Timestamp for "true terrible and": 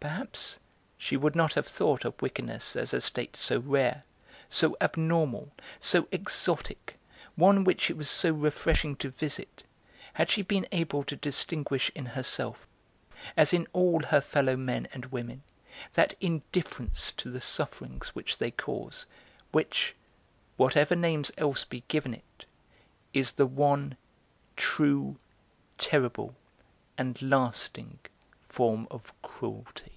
24.54-27.22